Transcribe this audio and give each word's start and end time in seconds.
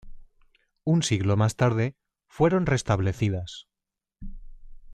Un 0.83 1.03
siglo 1.03 1.37
más 1.37 1.55
tarde 1.57 1.95
fueron 2.27 2.65
restablecidas. 2.65 3.67